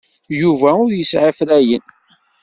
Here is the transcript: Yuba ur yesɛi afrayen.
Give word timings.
Yuba 0.41 0.69
ur 0.83 0.91
yesɛi 0.93 1.27
afrayen. 1.29 1.85